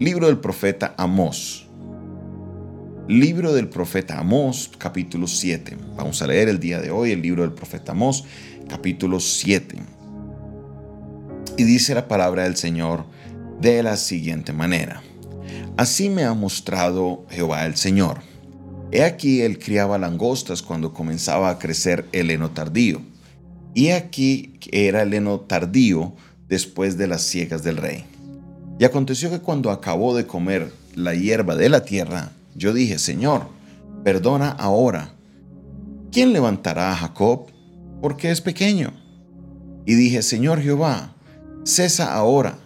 Libro 0.00 0.26
del 0.26 0.38
profeta 0.38 0.94
Amós. 0.96 1.68
Libro 3.06 3.52
del 3.52 3.68
profeta 3.68 4.18
Amós, 4.18 4.70
capítulo 4.78 5.28
7. 5.28 5.76
Vamos 5.96 6.22
a 6.22 6.26
leer 6.26 6.48
el 6.48 6.58
día 6.58 6.80
de 6.80 6.90
hoy 6.90 7.12
el 7.12 7.22
libro 7.22 7.42
del 7.42 7.52
profeta 7.52 7.92
Amós, 7.92 8.24
capítulo 8.68 9.20
7. 9.20 9.76
Y 11.56 11.64
dice 11.64 11.94
la 11.94 12.08
palabra 12.08 12.44
del 12.44 12.56
Señor 12.56 13.04
de 13.60 13.82
la 13.82 13.96
siguiente 13.96 14.52
manera. 14.52 15.02
Así 15.76 16.08
me 16.08 16.24
ha 16.24 16.34
mostrado 16.34 17.26
Jehová 17.30 17.66
el 17.66 17.76
Señor. 17.76 18.22
He 18.90 19.04
aquí 19.04 19.42
él 19.42 19.58
criaba 19.58 19.98
langostas 19.98 20.62
cuando 20.62 20.92
comenzaba 20.92 21.50
a 21.50 21.58
crecer 21.58 22.06
el 22.12 22.30
heno 22.30 22.50
tardío. 22.50 23.02
Y 23.74 23.90
aquí 23.90 24.58
era 24.72 25.02
el 25.02 25.14
heno 25.14 25.40
tardío 25.40 26.16
después 26.48 26.98
de 26.98 27.06
las 27.06 27.22
ciegas 27.22 27.62
del 27.62 27.76
rey. 27.76 28.04
Y 28.78 28.84
aconteció 28.84 29.30
que 29.30 29.40
cuando 29.40 29.70
acabó 29.70 30.14
de 30.14 30.26
comer 30.26 30.72
la 30.94 31.14
hierba 31.14 31.56
de 31.56 31.68
la 31.68 31.84
tierra, 31.84 32.32
yo 32.54 32.72
dije, 32.72 32.98
Señor, 32.98 33.46
perdona 34.04 34.50
ahora. 34.50 35.10
¿Quién 36.10 36.32
levantará 36.32 36.92
a 36.92 36.96
Jacob? 36.96 37.46
Porque 38.00 38.30
es 38.30 38.40
pequeño. 38.40 38.92
Y 39.86 39.94
dije, 39.94 40.22
Señor 40.22 40.60
Jehová, 40.60 41.14
cesa 41.64 42.14
ahora. 42.14 42.58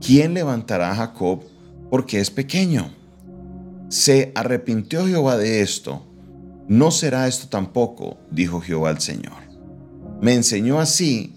¿Quién 0.00 0.34
levantará 0.34 0.92
a 0.92 0.96
Jacob? 0.96 1.42
Porque 1.90 2.20
es 2.20 2.30
pequeño. 2.30 2.90
Se 3.88 4.32
arrepintió 4.34 5.06
Jehová 5.06 5.36
de 5.36 5.62
esto. 5.62 6.02
No 6.68 6.90
será 6.90 7.28
esto 7.28 7.48
tampoco, 7.48 8.18
dijo 8.30 8.60
Jehová 8.60 8.90
al 8.90 9.00
Señor. 9.00 9.46
Me 10.20 10.34
enseñó 10.34 10.80
así. 10.80 11.32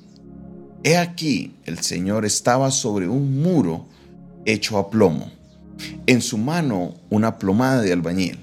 He 0.83 0.97
aquí, 0.97 1.55
el 1.65 1.79
Señor 1.79 2.25
estaba 2.25 2.71
sobre 2.71 3.07
un 3.07 3.41
muro 3.41 3.87
hecho 4.45 4.77
a 4.77 4.89
plomo, 4.89 5.31
en 6.07 6.21
su 6.21 6.37
mano 6.37 6.95
una 7.09 7.37
plomada 7.37 7.81
de 7.81 7.93
albañil. 7.93 8.39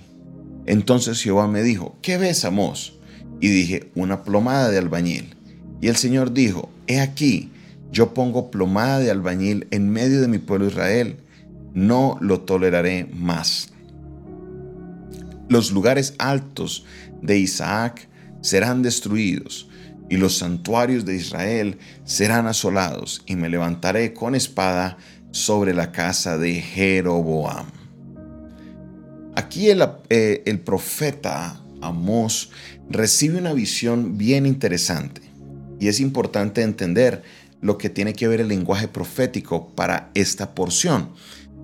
Entonces 0.66 1.22
Jehová 1.22 1.46
me 1.46 1.62
dijo, 1.62 1.96
¿qué 2.02 2.18
ves, 2.18 2.44
Amos? 2.44 2.98
Y 3.40 3.48
dije, 3.48 3.90
una 3.94 4.22
plomada 4.22 4.70
de 4.70 4.78
albañil. 4.78 5.36
Y 5.80 5.88
el 5.88 5.96
Señor 5.96 6.32
dijo, 6.32 6.70
he 6.86 7.00
aquí, 7.00 7.50
yo 7.92 8.14
pongo 8.14 8.50
plomada 8.50 8.98
de 8.98 9.10
albañil 9.10 9.68
en 9.70 9.90
medio 9.90 10.20
de 10.20 10.28
mi 10.28 10.38
pueblo 10.38 10.66
Israel, 10.66 11.18
no 11.74 12.16
lo 12.20 12.40
toleraré 12.40 13.08
más. 13.12 13.68
Los 15.48 15.70
lugares 15.70 16.14
altos 16.18 16.84
de 17.22 17.38
Isaac 17.38 18.08
serán 18.40 18.82
destruidos, 18.82 19.68
y 20.08 20.16
los 20.16 20.38
santuarios 20.38 21.04
de 21.04 21.16
Israel 21.16 21.78
serán 22.04 22.46
asolados, 22.46 23.22
y 23.26 23.36
me 23.36 23.48
levantaré 23.48 24.12
con 24.12 24.34
espada 24.34 24.98
sobre 25.36 25.74
la 25.74 25.92
casa 25.92 26.38
de 26.38 26.54
Jeroboam. 26.54 27.66
Aquí 29.34 29.68
el, 29.68 29.86
eh, 30.08 30.42
el 30.46 30.60
profeta 30.60 31.60
Amós 31.82 32.50
recibe 32.88 33.38
una 33.38 33.52
visión 33.52 34.16
bien 34.16 34.46
interesante 34.46 35.20
y 35.78 35.88
es 35.88 36.00
importante 36.00 36.62
entender 36.62 37.22
lo 37.60 37.76
que 37.76 37.90
tiene 37.90 38.14
que 38.14 38.28
ver 38.28 38.40
el 38.40 38.48
lenguaje 38.48 38.88
profético 38.88 39.68
para 39.74 40.10
esta 40.14 40.54
porción. 40.54 41.10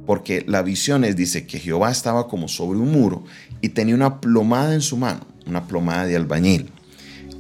Porque 0.05 0.45
la 0.47 0.63
visión 0.63 1.05
es, 1.05 1.17
dice 1.17 1.47
que 1.47 1.59
Jehová 1.59 1.91
estaba 1.91 2.29
como 2.29 2.49
sobre 2.49 2.79
un 2.79 2.93
muro 2.93 3.25
y 3.63 3.71
tenía 3.71 3.95
una 3.95 4.21
plomada 4.21 4.75
en 4.75 4.81
su 4.83 4.99
mano, 4.99 5.27
una 5.47 5.67
plomada 5.67 6.07
de 6.07 6.17
albañil. 6.17 6.71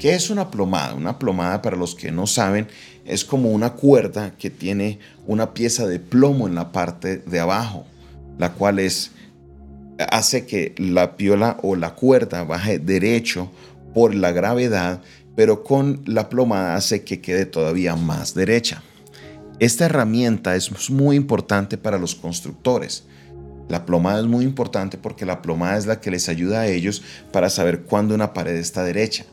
¿Qué 0.02 0.16
es 0.16 0.30
una 0.30 0.50
plomada? 0.50 0.94
Una 0.94 1.16
plomada, 1.16 1.62
para 1.62 1.76
los 1.76 1.94
que 1.94 2.10
no 2.10 2.26
saben, 2.26 2.66
es 3.04 3.24
como 3.24 3.52
una 3.52 3.74
cuerda 3.74 4.34
que 4.36 4.50
tiene 4.50 4.98
una 5.28 5.54
pieza 5.54 5.86
de 5.86 6.00
plomo 6.00 6.48
en 6.48 6.56
la 6.56 6.72
parte 6.72 7.18
de 7.18 7.38
abajo, 7.38 7.86
la 8.36 8.52
cual 8.52 8.80
es, 8.80 9.12
hace 10.10 10.44
que 10.44 10.74
la 10.76 11.16
piola 11.16 11.56
o 11.62 11.76
la 11.76 11.94
cuerda 11.94 12.42
baje 12.42 12.80
derecho 12.80 13.48
por 13.94 14.12
la 14.12 14.32
gravedad, 14.32 15.00
pero 15.36 15.62
con 15.62 16.02
la 16.04 16.28
plomada 16.28 16.74
hace 16.74 17.04
que 17.04 17.20
quede 17.20 17.46
todavía 17.46 17.94
más 17.94 18.34
derecha. 18.34 18.82
Esta 19.60 19.84
herramienta 19.84 20.56
es 20.56 20.90
muy 20.90 21.14
importante 21.14 21.78
para 21.78 21.98
los 21.98 22.16
constructores. 22.16 23.04
La 23.68 23.86
plomada 23.86 24.18
es 24.18 24.26
muy 24.26 24.44
importante 24.44 24.98
porque 24.98 25.26
la 25.26 25.42
plomada 25.42 25.78
es 25.78 25.86
la 25.86 26.00
que 26.00 26.10
les 26.10 26.28
ayuda 26.28 26.62
a 26.62 26.66
ellos 26.66 27.04
para 27.30 27.48
saber 27.48 27.82
cuándo 27.82 28.16
una 28.16 28.32
pared 28.34 28.56
está 28.56 28.82
derecha 28.82 29.26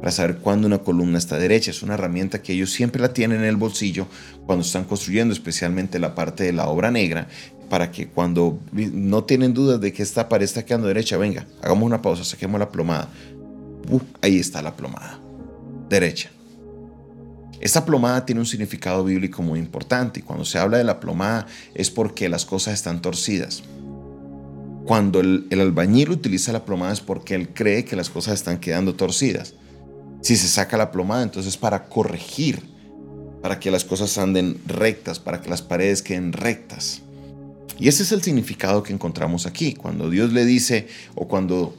para 0.00 0.12
saber 0.12 0.38
cuándo 0.38 0.66
una 0.66 0.78
columna 0.78 1.18
está 1.18 1.38
derecha. 1.38 1.70
Es 1.70 1.82
una 1.82 1.94
herramienta 1.94 2.42
que 2.42 2.52
ellos 2.52 2.70
siempre 2.72 3.00
la 3.02 3.12
tienen 3.12 3.40
en 3.40 3.46
el 3.46 3.56
bolsillo 3.56 4.06
cuando 4.46 4.64
están 4.64 4.84
construyendo, 4.84 5.32
especialmente 5.32 5.98
la 5.98 6.14
parte 6.14 6.44
de 6.44 6.52
la 6.52 6.68
obra 6.68 6.90
negra, 6.90 7.28
para 7.68 7.90
que 7.90 8.08
cuando 8.08 8.58
no 8.72 9.24
tienen 9.24 9.54
dudas 9.54 9.80
de 9.80 9.92
que 9.92 10.02
esta 10.02 10.28
pared 10.28 10.44
está 10.44 10.64
quedando 10.64 10.88
derecha, 10.88 11.16
venga, 11.16 11.46
hagamos 11.62 11.84
una 11.84 12.00
pausa, 12.02 12.24
saquemos 12.24 12.58
la 12.58 12.70
plomada. 12.70 13.08
ahí 14.22 14.38
está 14.38 14.62
la 14.62 14.74
plomada, 14.74 15.18
derecha. 15.88 16.30
Esta 17.60 17.84
plomada 17.84 18.24
tiene 18.24 18.40
un 18.40 18.46
significado 18.46 19.04
bíblico 19.04 19.42
muy 19.42 19.58
importante 19.58 20.20
y 20.20 20.22
cuando 20.22 20.44
se 20.44 20.58
habla 20.58 20.78
de 20.78 20.84
la 20.84 21.00
plomada 21.00 21.46
es 21.74 21.90
porque 21.90 22.28
las 22.28 22.44
cosas 22.44 22.74
están 22.74 23.02
torcidas. 23.02 23.64
Cuando 24.84 25.20
el, 25.20 25.46
albañil 25.50 26.10
utiliza 26.10 26.52
la 26.52 26.64
plomada 26.64 26.92
es 26.92 27.00
porque 27.00 27.34
él 27.34 27.48
cree 27.48 27.84
que 27.84 27.96
las 27.96 28.10
cosas 28.10 28.34
están 28.34 28.58
quedando 28.58 28.94
torcidas. 28.94 29.54
Si 30.20 30.36
se 30.36 30.48
saca 30.48 30.76
la 30.76 30.90
plomada, 30.90 31.22
entonces 31.22 31.56
para 31.56 31.84
corregir, 31.84 32.62
para 33.42 33.60
que 33.60 33.70
las 33.70 33.84
cosas 33.84 34.18
anden 34.18 34.60
rectas, 34.66 35.18
para 35.18 35.40
que 35.40 35.48
las 35.48 35.62
paredes 35.62 36.02
queden 36.02 36.32
rectas. 36.32 37.02
Y 37.78 37.88
ese 37.88 38.02
es 38.02 38.12
el 38.12 38.22
significado 38.22 38.82
que 38.82 38.92
encontramos 38.92 39.46
aquí. 39.46 39.74
Cuando 39.74 40.10
Dios 40.10 40.32
le 40.32 40.44
dice, 40.44 40.88
o 41.14 41.28
cuando 41.28 41.76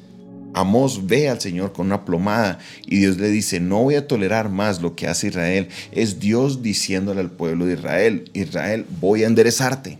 Amós 0.53 1.05
ve 1.05 1.29
al 1.29 1.41
Señor 1.41 1.73
con 1.73 1.87
una 1.87 2.05
plomada 2.05 2.59
y 2.85 2.97
Dios 2.97 3.17
le 3.17 3.29
dice, 3.29 3.59
no 3.59 3.83
voy 3.83 3.95
a 3.95 4.07
tolerar 4.07 4.49
más 4.49 4.81
lo 4.81 4.95
que 4.95 5.07
hace 5.07 5.27
Israel, 5.27 5.67
es 5.91 6.19
Dios 6.19 6.63
diciéndole 6.63 7.19
al 7.19 7.31
pueblo 7.31 7.65
de 7.65 7.73
Israel, 7.73 8.31
Israel, 8.33 8.85
voy 8.99 9.23
a 9.23 9.27
enderezarte. 9.27 9.99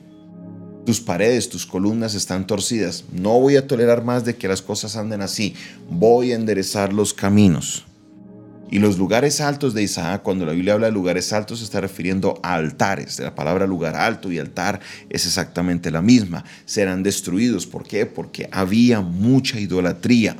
Tus 0.85 1.01
paredes, 1.01 1.49
tus 1.49 1.67
columnas 1.67 2.15
están 2.15 2.47
torcidas. 2.47 3.03
No 3.11 3.39
voy 3.39 3.57
a 3.57 3.67
tolerar 3.67 4.03
más 4.03 4.25
de 4.25 4.37
que 4.37 4.47
las 4.47 4.61
cosas 4.63 4.95
anden 4.95 5.21
así. 5.21 5.53
Voy 5.87 6.31
a 6.31 6.35
enderezar 6.35 6.93
los 6.93 7.13
caminos. 7.13 7.85
Y 8.71 8.77
los 8.77 8.99
lugares 8.99 9.41
altos 9.41 9.73
de 9.73 9.81
Isaac, 9.81 10.21
cuando 10.21 10.45
la 10.45 10.51
Biblia 10.51 10.73
habla 10.73 10.87
de 10.87 10.93
lugares 10.93 11.33
altos, 11.33 11.59
se 11.59 11.65
está 11.65 11.81
refiriendo 11.81 12.39
a 12.43 12.53
altares. 12.53 13.17
La 13.19 13.33
palabra 13.33 13.65
lugar 13.65 13.95
alto 13.95 14.31
y 14.31 14.37
altar 14.37 14.79
es 15.09 15.25
exactamente 15.25 15.89
la 15.89 16.03
misma. 16.03 16.45
Serán 16.65 17.01
destruidos. 17.01 17.65
¿Por 17.65 17.83
qué? 17.83 18.05
Porque 18.05 18.47
había 18.51 19.01
mucha 19.01 19.59
idolatría. 19.59 20.37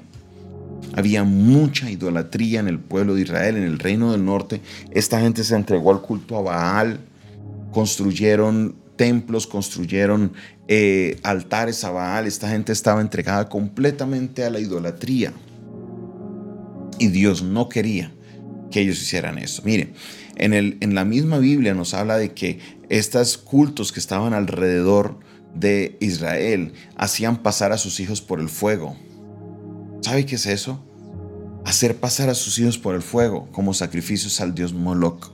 Había 0.94 1.24
mucha 1.24 1.90
idolatría 1.90 2.60
en 2.60 2.68
el 2.68 2.80
pueblo 2.80 3.16
de 3.16 3.22
Israel, 3.22 3.58
en 3.58 3.64
el 3.64 3.80
reino 3.80 4.12
del 4.12 4.24
norte. 4.24 4.62
Esta 4.92 5.20
gente 5.20 5.44
se 5.44 5.56
entregó 5.56 5.92
al 5.92 6.02
culto 6.02 6.38
a 6.38 6.42
Baal, 6.42 7.00
construyeron 7.72 8.76
templos, 8.96 9.48
construyeron 9.48 10.34
eh, 10.68 11.20
altares 11.24 11.84
a 11.84 11.90
Baal. 11.90 12.28
Esta 12.28 12.50
gente 12.50 12.74
estaba 12.74 13.02
entregada 13.02 13.50
completamente 13.50 14.44
a 14.44 14.52
la 14.52 14.60
idolatría. 14.60 15.34
Y 17.00 17.08
Dios 17.08 17.42
no 17.42 17.70
quería 17.70 18.12
que 18.72 18.82
ellos 18.82 19.02
hicieran 19.02 19.38
eso. 19.38 19.62
Mire, 19.66 19.94
en, 20.36 20.54
el, 20.54 20.78
en 20.82 20.96
la 20.96 21.06
misma 21.06 21.38
Biblia 21.38 21.74
nos 21.74 21.94
habla 21.94 22.18
de 22.18 22.34
que 22.34 22.60
estos 22.90 23.38
cultos 23.38 23.92
que 23.92 24.00
estaban 24.00 24.34
alrededor 24.34 25.20
de 25.54 25.98
Israel 26.00 26.74
hacían 26.96 27.42
pasar 27.42 27.72
a 27.72 27.78
sus 27.78 28.00
hijos 28.00 28.22
por 28.22 28.40
el 28.40 28.50
fuego. 28.50 28.96
¿Sabe 30.02 30.26
qué 30.26 30.36
es 30.36 30.46
eso? 30.46 30.84
Hacer 31.66 31.98
pasar 31.98 32.30
a 32.30 32.36
sus 32.36 32.58
hijos 32.60 32.78
por 32.78 32.96
el 32.96 33.02
fuego 33.02 33.50
como 33.52 33.74
sacrificios 33.74 34.40
al 34.42 34.56
dios 34.56 34.74
Moloch. 34.74 35.32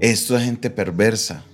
Esto 0.00 0.36
es 0.36 0.44
gente 0.44 0.70
perversa. 0.70 1.44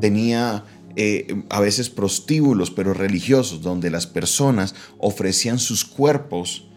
Tenía 0.00 0.64
eh, 0.96 1.44
a 1.48 1.60
veces 1.60 1.88
prostíbulos, 1.88 2.70
pero 2.70 2.94
religiosos, 2.94 3.62
donde 3.62 3.90
las 3.90 4.06
personas 4.06 4.74
ofrecían 4.98 5.58
sus 5.58 5.84
cuerpos 5.84 6.68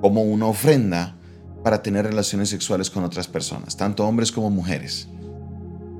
como 0.00 0.22
una 0.22 0.46
ofrenda 0.46 1.16
para 1.66 1.82
tener 1.82 2.06
relaciones 2.06 2.50
sexuales 2.50 2.90
con 2.90 3.02
otras 3.02 3.26
personas, 3.26 3.76
tanto 3.76 4.06
hombres 4.06 4.30
como 4.30 4.50
mujeres. 4.50 5.08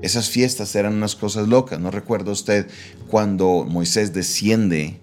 Esas 0.01 0.29
fiestas 0.29 0.73
eran 0.75 0.93
unas 0.93 1.13
cosas 1.13 1.49
locas. 1.49 1.77
¿No 1.77 1.91
recuerda 1.91 2.31
usted 2.31 2.67
cuando 3.09 3.65
Moisés 3.69 4.13
desciende 4.13 5.01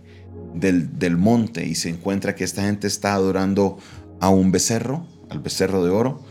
del, 0.55 0.99
del 0.99 1.19
monte 1.19 1.67
y 1.67 1.75
se 1.75 1.91
encuentra 1.91 2.35
que 2.35 2.45
esta 2.45 2.63
gente 2.63 2.87
está 2.87 3.13
adorando 3.13 3.77
a 4.21 4.31
un 4.31 4.53
becerro, 4.53 5.07
al 5.29 5.41
becerro 5.41 5.85
de 5.85 5.91
oro? 5.91 6.23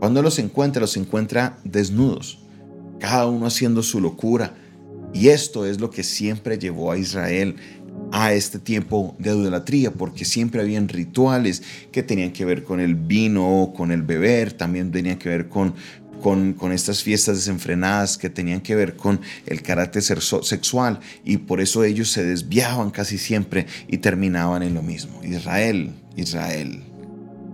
Cuando 0.00 0.20
los 0.20 0.38
encuentra, 0.38 0.82
los 0.82 0.98
encuentra 0.98 1.58
desnudos, 1.64 2.40
cada 3.00 3.26
uno 3.26 3.46
haciendo 3.46 3.82
su 3.82 4.02
locura. 4.02 4.52
Y 5.14 5.28
esto 5.28 5.64
es 5.64 5.80
lo 5.80 5.88
que 5.88 6.02
siempre 6.02 6.58
llevó 6.58 6.92
a 6.92 6.98
Israel 6.98 7.56
a 8.12 8.32
este 8.32 8.58
tiempo 8.58 9.14
de 9.18 9.30
idolatría, 9.30 9.92
porque 9.92 10.24
siempre 10.24 10.60
habían 10.60 10.88
rituales 10.88 11.62
que 11.92 12.02
tenían 12.02 12.32
que 12.32 12.44
ver 12.44 12.64
con 12.64 12.80
el 12.80 12.94
vino, 12.94 13.72
con 13.76 13.92
el 13.92 14.02
beber, 14.02 14.52
también 14.52 14.90
tenían 14.90 15.18
que 15.18 15.28
ver 15.28 15.48
con 15.48 15.74
con, 16.22 16.54
con, 16.54 16.72
estas 16.72 17.02
fiestas 17.02 17.36
desenfrenadas 17.36 18.18
que 18.18 18.28
tenían 18.28 18.60
que 18.60 18.74
ver 18.74 18.96
con 18.96 19.20
el 19.46 19.62
carácter 19.62 20.02
sexual 20.02 20.98
y 21.24 21.36
por 21.36 21.60
eso 21.60 21.84
ellos 21.84 22.10
se 22.10 22.24
desviaban 22.24 22.90
casi 22.90 23.18
siempre 23.18 23.66
y 23.86 23.98
terminaban 23.98 24.64
en 24.64 24.74
lo 24.74 24.82
mismo. 24.82 25.22
Israel, 25.22 25.92
Israel, 26.16 26.82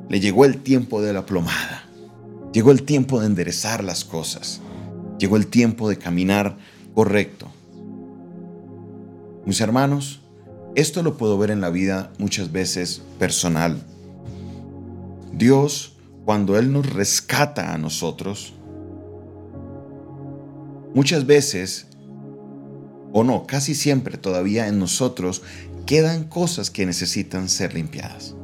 le 0.09 0.21
llegó 0.21 0.45
el 0.45 0.62
tiempo 0.62 1.03
de 1.03 1.12
la 1.12 1.27
plomada, 1.27 1.85
llegó 2.53 2.71
el 2.71 2.83
tiempo 2.85 3.21
de 3.21 3.27
enderezar 3.27 3.85
las 3.85 4.05
cosas, 4.05 4.61
llegó 5.19 5.37
el 5.37 5.47
tiempo 5.47 5.89
de 5.89 5.99
caminar 5.99 6.56
correcto. 6.95 7.51
Mis 9.45 9.61
hermanos, 9.61 10.23
esto 10.75 11.03
lo 11.03 11.17
puedo 11.17 11.38
ver 11.38 11.50
en 11.50 11.61
la 11.61 11.71
vida 11.71 12.12
muchas 12.19 12.50
veces 12.50 13.03
personal. 13.19 13.82
Dios, 15.32 15.97
cuando 16.25 16.59
Él 16.59 16.73
nos 16.73 16.93
rescata 16.93 17.73
a 17.73 17.79
nosotros, 17.79 18.55
muchas 20.94 21.26
veces, 21.26 21.87
o 23.12 23.25
no, 23.25 23.47
casi 23.47 23.75
siempre 23.75 24.19
todavía 24.19 24.69
en 24.69 24.79
nosotros, 24.79 25.43
quedan 25.87 26.25
cosas 26.25 26.71
que 26.71 26.87
necesitan 26.87 27.49
ser 27.49 27.75
limpiadas. 27.75 28.35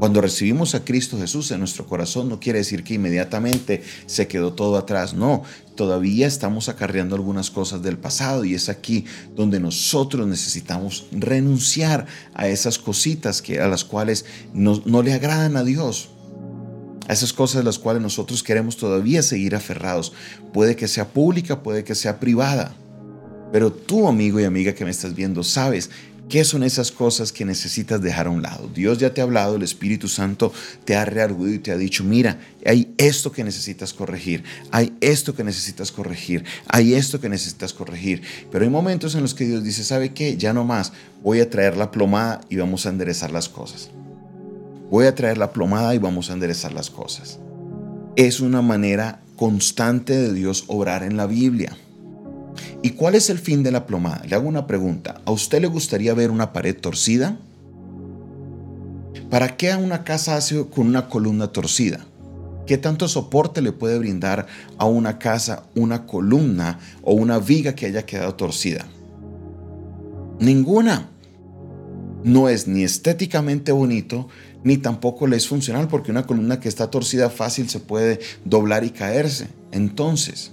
Cuando 0.00 0.22
recibimos 0.22 0.74
a 0.74 0.82
Cristo 0.82 1.18
Jesús 1.18 1.50
en 1.50 1.58
nuestro 1.58 1.84
corazón 1.84 2.30
no 2.30 2.40
quiere 2.40 2.60
decir 2.60 2.82
que 2.84 2.94
inmediatamente 2.94 3.82
se 4.06 4.26
quedó 4.26 4.54
todo 4.54 4.78
atrás, 4.78 5.12
no, 5.12 5.42
todavía 5.74 6.26
estamos 6.26 6.70
acarreando 6.70 7.16
algunas 7.16 7.50
cosas 7.50 7.82
del 7.82 7.98
pasado 7.98 8.46
y 8.46 8.54
es 8.54 8.70
aquí 8.70 9.04
donde 9.36 9.60
nosotros 9.60 10.26
necesitamos 10.26 11.04
renunciar 11.12 12.06
a 12.32 12.48
esas 12.48 12.78
cositas 12.78 13.42
que, 13.42 13.60
a 13.60 13.68
las 13.68 13.84
cuales 13.84 14.24
no, 14.54 14.82
no 14.86 15.02
le 15.02 15.12
agradan 15.12 15.58
a 15.58 15.64
Dios. 15.64 16.08
A 17.06 17.12
esas 17.12 17.34
cosas 17.34 17.60
a 17.60 17.64
las 17.64 17.78
cuales 17.78 18.00
nosotros 18.00 18.42
queremos 18.42 18.78
todavía 18.78 19.22
seguir 19.22 19.54
aferrados. 19.54 20.14
Puede 20.54 20.76
que 20.76 20.88
sea 20.88 21.08
pública, 21.08 21.62
puede 21.62 21.84
que 21.84 21.94
sea 21.94 22.20
privada. 22.20 22.74
Pero 23.52 23.70
tú, 23.70 24.08
amigo 24.08 24.40
y 24.40 24.44
amiga 24.44 24.72
que 24.74 24.84
me 24.84 24.92
estás 24.92 25.14
viendo, 25.14 25.42
sabes 25.42 25.90
¿Qué 26.30 26.44
son 26.44 26.62
esas 26.62 26.92
cosas 26.92 27.32
que 27.32 27.44
necesitas 27.44 28.00
dejar 28.00 28.28
a 28.28 28.30
un 28.30 28.40
lado? 28.40 28.70
Dios 28.72 28.98
ya 28.98 29.12
te 29.12 29.20
ha 29.20 29.24
hablado, 29.24 29.56
el 29.56 29.64
Espíritu 29.64 30.06
Santo 30.06 30.52
te 30.84 30.94
ha 30.94 31.04
rearguido 31.04 31.52
y 31.52 31.58
te 31.58 31.72
ha 31.72 31.76
dicho, 31.76 32.04
mira, 32.04 32.38
hay 32.64 32.94
esto 32.98 33.32
que 33.32 33.42
necesitas 33.42 33.92
corregir, 33.92 34.44
hay 34.70 34.96
esto 35.00 35.34
que 35.34 35.42
necesitas 35.42 35.90
corregir, 35.90 36.44
hay 36.68 36.94
esto 36.94 37.20
que 37.20 37.28
necesitas 37.28 37.72
corregir. 37.72 38.22
Pero 38.52 38.62
hay 38.62 38.70
momentos 38.70 39.16
en 39.16 39.22
los 39.22 39.34
que 39.34 39.44
Dios 39.44 39.64
dice, 39.64 39.82
¿sabe 39.82 40.14
qué? 40.14 40.36
Ya 40.36 40.52
no 40.52 40.64
más, 40.64 40.92
voy 41.24 41.40
a 41.40 41.50
traer 41.50 41.76
la 41.76 41.90
plomada 41.90 42.42
y 42.48 42.54
vamos 42.54 42.86
a 42.86 42.90
enderezar 42.90 43.32
las 43.32 43.48
cosas. 43.48 43.90
Voy 44.88 45.06
a 45.06 45.16
traer 45.16 45.36
la 45.36 45.52
plomada 45.52 45.96
y 45.96 45.98
vamos 45.98 46.30
a 46.30 46.34
enderezar 46.34 46.72
las 46.72 46.90
cosas. 46.90 47.40
Es 48.14 48.38
una 48.38 48.62
manera 48.62 49.20
constante 49.34 50.16
de 50.16 50.32
Dios 50.32 50.62
obrar 50.68 51.02
en 51.02 51.16
la 51.16 51.26
Biblia. 51.26 51.76
¿Y 52.82 52.90
cuál 52.90 53.14
es 53.14 53.28
el 53.28 53.38
fin 53.38 53.62
de 53.62 53.72
la 53.72 53.86
plomada? 53.86 54.22
Le 54.26 54.34
hago 54.34 54.48
una 54.48 54.66
pregunta. 54.66 55.20
¿A 55.26 55.32
usted 55.32 55.60
le 55.60 55.66
gustaría 55.66 56.14
ver 56.14 56.30
una 56.30 56.52
pared 56.52 56.76
torcida? 56.76 57.38
¿Para 59.28 59.56
qué 59.56 59.74
una 59.76 60.02
casa 60.02 60.36
hace 60.36 60.66
con 60.66 60.86
una 60.86 61.08
columna 61.08 61.48
torcida? 61.48 62.06
¿Qué 62.66 62.78
tanto 62.78 63.06
soporte 63.06 63.60
le 63.60 63.72
puede 63.72 63.98
brindar 63.98 64.46
a 64.78 64.86
una 64.86 65.18
casa 65.18 65.64
una 65.74 66.06
columna 66.06 66.78
o 67.02 67.12
una 67.12 67.38
viga 67.38 67.74
que 67.74 67.86
haya 67.86 68.06
quedado 68.06 68.34
torcida? 68.34 68.86
Ninguna. 70.38 71.10
No 72.24 72.48
es 72.48 72.66
ni 72.66 72.82
estéticamente 72.82 73.72
bonito, 73.72 74.28
ni 74.62 74.76
tampoco 74.76 75.26
le 75.26 75.36
es 75.36 75.48
funcional, 75.48 75.88
porque 75.88 76.10
una 76.10 76.26
columna 76.26 76.60
que 76.60 76.68
está 76.68 76.90
torcida 76.90 77.30
fácil 77.30 77.68
se 77.68 77.80
puede 77.80 78.20
doblar 78.44 78.84
y 78.84 78.90
caerse. 78.90 79.48
Entonces, 79.72 80.52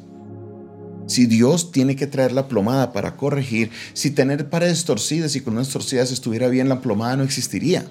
si 1.07 1.25
Dios 1.25 1.71
tiene 1.71 1.95
que 1.95 2.06
traer 2.06 2.33
la 2.33 2.48
plomada 2.48 2.94
para 2.94 3.15
corregir, 3.15 3.71
si 3.94 4.12
tener 4.12 4.50
paredes 4.50 4.86
torcidas 4.86 5.36
y 5.36 5.42
columnas 5.42 5.69
torcidas 5.69 6.12
estuviera 6.12 6.50
bien, 6.50 6.69
la 6.69 6.81
plomada 6.81 7.18
no 7.18 7.24
existiría. 7.24 7.86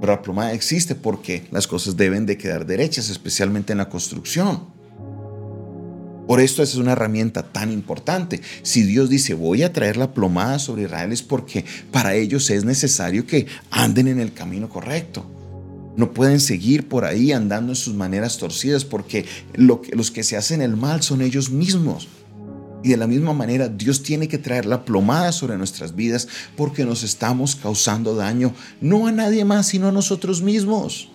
Pero 0.00 0.12
la 0.12 0.22
plomada 0.22 0.52
existe 0.52 0.94
porque 0.94 1.46
las 1.50 1.66
cosas 1.66 1.96
deben 1.96 2.26
de 2.26 2.36
quedar 2.36 2.66
derechas, 2.66 3.08
especialmente 3.08 3.72
en 3.72 3.78
la 3.78 3.88
construcción. 3.88 4.76
Por 6.26 6.40
esto 6.40 6.62
es 6.62 6.74
una 6.74 6.92
herramienta 6.92 7.44
tan 7.44 7.72
importante. 7.72 8.40
Si 8.62 8.82
Dios 8.82 9.08
dice 9.08 9.34
voy 9.34 9.62
a 9.62 9.72
traer 9.72 9.96
la 9.96 10.12
plomada 10.12 10.58
sobre 10.58 10.82
Israel 10.82 11.12
es 11.12 11.22
porque 11.22 11.64
para 11.92 12.14
ellos 12.14 12.50
es 12.50 12.64
necesario 12.64 13.26
que 13.26 13.46
anden 13.70 14.08
en 14.08 14.20
el 14.20 14.32
camino 14.32 14.68
correcto. 14.68 15.24
No 15.96 16.12
pueden 16.12 16.40
seguir 16.40 16.88
por 16.88 17.04
ahí 17.04 17.32
andando 17.32 17.72
en 17.72 17.76
sus 17.76 17.94
maneras 17.94 18.38
torcidas 18.38 18.84
porque 18.84 19.24
los 19.54 20.10
que 20.10 20.24
se 20.24 20.36
hacen 20.36 20.60
el 20.60 20.76
mal 20.76 21.02
son 21.02 21.22
ellos 21.22 21.48
mismos. 21.50 22.08
Y 22.82 22.90
de 22.90 22.96
la 22.96 23.06
misma 23.06 23.32
manera, 23.32 23.68
Dios 23.68 24.02
tiene 24.02 24.28
que 24.28 24.38
traer 24.38 24.66
la 24.66 24.84
plomada 24.84 25.32
sobre 25.32 25.56
nuestras 25.56 25.96
vidas 25.96 26.28
porque 26.56 26.84
nos 26.84 27.02
estamos 27.02 27.56
causando 27.56 28.14
daño, 28.14 28.54
no 28.80 29.06
a 29.06 29.12
nadie 29.12 29.44
más, 29.44 29.66
sino 29.66 29.88
a 29.88 29.92
nosotros 29.92 30.42
mismos. 30.42 31.10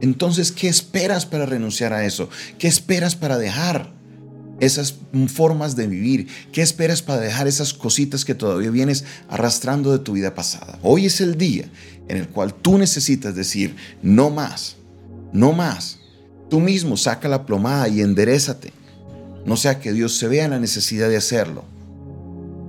Entonces, 0.00 0.50
¿qué 0.50 0.68
esperas 0.68 1.26
para 1.26 1.46
renunciar 1.46 1.92
a 1.92 2.04
eso? 2.04 2.28
¿Qué 2.58 2.68
esperas 2.68 3.16
para 3.16 3.38
dejar 3.38 3.92
esas 4.58 4.94
formas 5.28 5.76
de 5.76 5.86
vivir? 5.86 6.26
¿Qué 6.52 6.62
esperas 6.62 7.02
para 7.02 7.20
dejar 7.20 7.46
esas 7.46 7.74
cositas 7.74 8.24
que 8.24 8.34
todavía 8.34 8.70
vienes 8.70 9.04
arrastrando 9.28 9.92
de 9.92 9.98
tu 9.98 10.12
vida 10.12 10.34
pasada? 10.34 10.78
Hoy 10.82 11.06
es 11.06 11.20
el 11.20 11.36
día 11.36 11.70
en 12.08 12.16
el 12.16 12.28
cual 12.28 12.54
tú 12.54 12.78
necesitas 12.78 13.34
decir, 13.34 13.76
no 14.02 14.30
más, 14.30 14.76
no 15.32 15.52
más. 15.52 15.98
Tú 16.48 16.60
mismo 16.60 16.96
saca 16.96 17.28
la 17.28 17.46
plomada 17.46 17.86
y 17.88 18.00
enderezate 18.00 18.72
no 19.44 19.56
sea 19.56 19.80
que 19.80 19.92
Dios 19.92 20.16
se 20.16 20.28
vea 20.28 20.44
en 20.44 20.52
la 20.52 20.60
necesidad 20.60 21.08
de 21.08 21.16
hacerlo, 21.16 21.64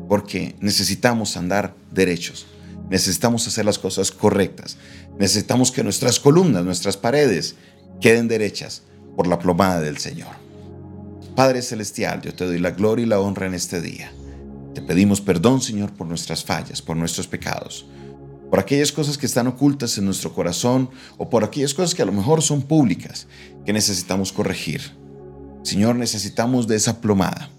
porque 0.07 0.55
necesitamos 0.59 1.37
andar 1.37 1.73
derechos, 1.91 2.45
necesitamos 2.89 3.47
hacer 3.47 3.65
las 3.65 3.79
cosas 3.79 4.11
correctas, 4.11 4.77
necesitamos 5.17 5.71
que 5.71 5.83
nuestras 5.83 6.19
columnas, 6.19 6.63
nuestras 6.63 6.97
paredes 6.97 7.55
queden 7.99 8.27
derechas 8.27 8.81
por 9.15 9.27
la 9.27 9.39
plomada 9.39 9.81
del 9.81 9.97
Señor. 9.97 10.35
Padre 11.35 11.61
Celestial, 11.61 12.21
yo 12.21 12.33
te 12.33 12.45
doy 12.45 12.59
la 12.59 12.71
gloria 12.71 13.05
y 13.05 13.09
la 13.09 13.19
honra 13.19 13.47
en 13.47 13.53
este 13.53 13.81
día. 13.81 14.11
Te 14.73 14.81
pedimos 14.81 15.21
perdón, 15.21 15.61
Señor, 15.61 15.91
por 15.93 16.07
nuestras 16.07 16.43
fallas, 16.43 16.81
por 16.81 16.97
nuestros 16.97 17.27
pecados, 17.27 17.85
por 18.49 18.59
aquellas 18.59 18.91
cosas 18.91 19.17
que 19.17 19.25
están 19.25 19.47
ocultas 19.47 19.97
en 19.97 20.05
nuestro 20.05 20.33
corazón 20.33 20.89
o 21.17 21.29
por 21.29 21.43
aquellas 21.43 21.73
cosas 21.73 21.95
que 21.95 22.01
a 22.01 22.05
lo 22.05 22.11
mejor 22.11 22.41
son 22.41 22.61
públicas 22.61 23.27
que 23.65 23.73
necesitamos 23.73 24.33
corregir. 24.33 25.00
Señor, 25.63 25.95
necesitamos 25.95 26.67
de 26.67 26.75
esa 26.75 27.01
plomada. 27.01 27.49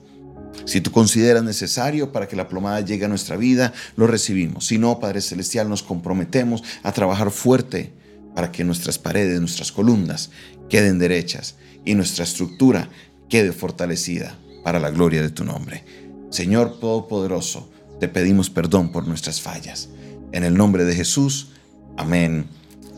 Si 0.65 0.81
tú 0.81 0.93
consideras 0.93 1.43
necesario 1.43 2.13
para 2.13 2.29
que 2.29 2.37
la 2.37 2.49
plomada 2.49 2.81
llegue 2.81 3.05
a 3.05 3.09
nuestra 3.09 3.37
vida, 3.37 3.73
lo 3.97 4.07
recibimos. 4.07 4.67
Si 4.67 4.79
no, 4.79 5.01
Padre 5.01 5.21
Celestial, 5.21 5.69
nos 5.69 5.83
comprometemos 5.83 6.63
a 6.83 6.93
trabajar 6.93 7.31
fuerte 7.31 7.93
para 8.35 8.53
que 8.53 8.65
nuestras 8.65 8.99
paredes, 8.99 9.41
nuestras 9.41 9.73
columnas 9.73 10.31
queden 10.69 10.99
derechas 10.99 11.57
y 11.85 11.95
nuestra 11.95 12.25
estructura 12.25 12.89
quede 13.29 13.53
fortalecida 13.53 14.37
para 14.63 14.79
la 14.79 14.91
gloria 14.91 15.23
de 15.23 15.31
tu 15.31 15.45
nombre. 15.45 15.85
Señor 16.31 16.79
Todopoderoso, 16.79 17.71
te 18.01 18.09
pedimos 18.09 18.51
perdón 18.51 18.91
por 18.93 19.07
nuestras 19.07 19.41
fallas. 19.41 19.89
En 20.33 20.45
el 20.45 20.55
nombre 20.55 20.85
de 20.85 20.95
Jesús, 20.95 21.49
amén 21.97 22.47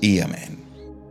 y 0.00 0.20
amén. 0.20 0.63